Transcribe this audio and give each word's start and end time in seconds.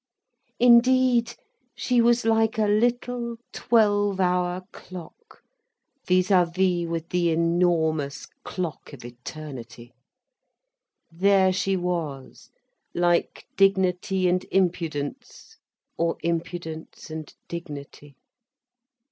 Indeed, 0.57 1.35
she 1.75 2.01
was 2.01 2.25
like 2.25 2.57
a 2.57 2.65
little, 2.65 3.35
twelve 3.53 4.19
hour 4.19 4.63
clock, 4.71 5.43
vis 6.07 6.29
à 6.29 6.51
vis 6.51 6.87
with 6.89 7.09
the 7.09 7.29
enormous 7.29 8.25
clock 8.43 8.93
of 8.93 9.05
eternity—there 9.05 11.53
she 11.53 11.77
was, 11.77 12.49
like 12.95 13.45
Dignity 13.55 14.27
and 14.27 14.43
Impudence, 14.51 15.57
or 15.99 16.17
Impudence 16.23 17.11
and 17.11 17.31
Dignity. 17.47 18.15